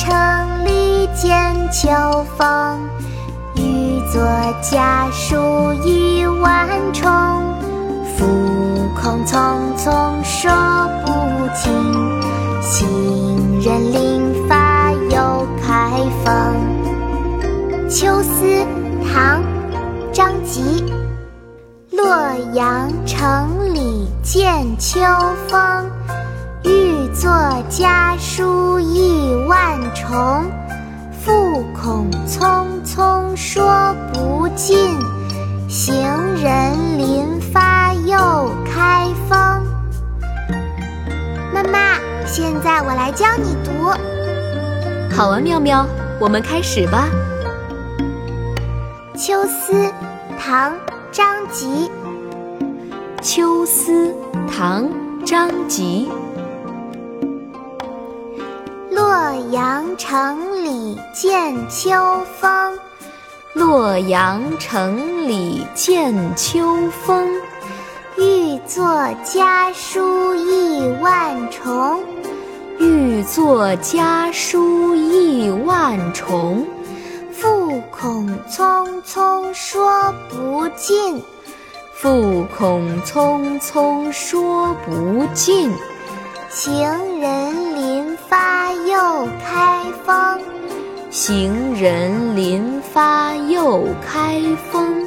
[0.00, 1.90] 城里见秋
[2.38, 2.88] 风
[3.54, 4.22] 欲作
[4.62, 7.04] 家书意万重
[8.16, 8.24] 复
[8.98, 9.36] 恐匆
[9.76, 10.50] 匆说
[11.04, 11.12] 不
[11.54, 11.70] 尽
[12.62, 15.90] 行人临发又开
[16.24, 16.30] 封
[17.90, 18.66] 秋思
[19.12, 19.44] 唐
[20.14, 20.82] 张籍
[21.90, 22.06] 洛
[22.54, 24.98] 阳城里见秋
[25.46, 25.90] 风
[26.64, 27.30] 欲作
[27.68, 30.50] 家书意万重。
[31.22, 34.98] 复恐匆匆说不尽，
[35.68, 35.94] 行
[36.42, 39.38] 人临发又开封。
[41.52, 43.70] 妈妈，现在我来教你读。
[45.14, 45.86] 好啊，妙妙，
[46.18, 47.06] 我们开始吧。
[49.18, 49.74] 《秋思》
[50.38, 50.72] 唐·
[51.12, 51.90] 张籍。
[53.20, 53.92] 《秋思》
[54.48, 54.84] 唐·
[55.26, 56.08] 张籍。
[59.10, 61.90] 洛阳城里见秋
[62.38, 62.78] 风，
[63.54, 67.28] 洛阳城里见秋风。
[68.16, 72.04] 欲作家书意万重，
[72.78, 76.64] 欲作家书意万重。
[77.32, 81.20] 复恐匆匆说不尽，
[81.96, 85.68] 复恐匆匆说不尽。
[86.48, 87.69] 行人
[89.42, 90.40] 开封，
[91.10, 94.40] 行人临发又开
[94.70, 95.06] 封。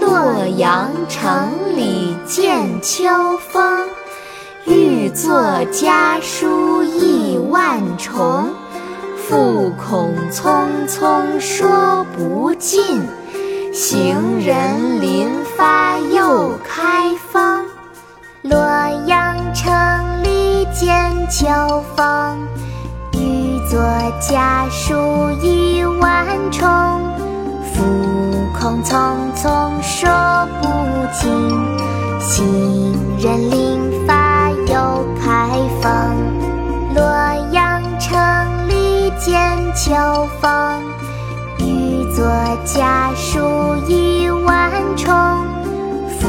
[0.00, 3.08] 洛阳城里见秋
[3.50, 3.88] 风，
[4.64, 8.46] 欲作家书意万重。
[9.16, 13.06] 复恐匆匆说不尽，
[13.74, 17.66] 行人临发又开封。
[18.40, 18.58] 洛
[19.06, 19.70] 阳城
[20.22, 21.46] 里见秋
[21.94, 22.38] 风，
[23.68, 23.78] 作
[24.18, 24.94] 家书
[25.42, 26.66] 亿万重。
[27.74, 27.84] 复
[28.58, 28.96] 恐匆
[29.36, 30.08] 匆说
[30.62, 30.68] 不
[31.12, 31.30] 尽，
[32.18, 35.50] 行人临发又开
[35.82, 35.90] 封。
[36.94, 37.04] 洛
[37.52, 38.18] 阳城
[38.68, 39.36] 里见
[39.76, 39.92] 秋
[40.40, 40.82] 风，
[41.58, 42.24] 欲作
[42.64, 45.14] 家书亿万重。
[46.18, 46.26] 复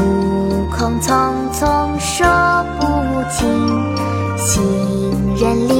[0.76, 2.28] 恐匆匆说
[2.78, 2.86] 不
[3.30, 3.48] 尽，
[4.36, 4.62] 行
[5.36, 5.79] 人临